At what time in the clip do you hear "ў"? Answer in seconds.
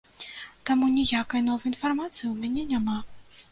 2.29-2.35